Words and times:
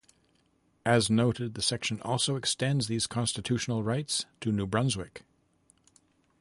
As 0.83 1.11
noted, 1.11 1.53
the 1.53 1.61
section 1.61 2.01
also 2.01 2.35
extends 2.35 2.87
these 2.87 3.05
constitutional 3.05 3.83
rights 3.83 4.25
to 4.39 4.51
New 4.51 4.65
Brunswick. 4.65 5.21